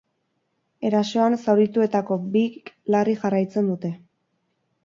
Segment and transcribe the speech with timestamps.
[0.89, 3.93] Erasoan zaurituetako bik larri jarraitzen dute.